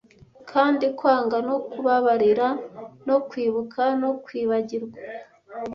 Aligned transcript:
Kandi 0.51 0.85
kwanga 0.97 1.37
no 1.47 1.55
kubabarira 1.69 2.47
no 3.07 3.17
kwibuka 3.27 3.81
no 4.01 4.11
kwibagirwa, 4.23 4.97